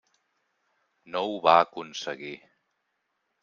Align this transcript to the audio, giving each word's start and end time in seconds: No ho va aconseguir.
No 1.15 1.21
ho 1.29 1.37
va 1.49 1.55
aconseguir. 1.67 2.35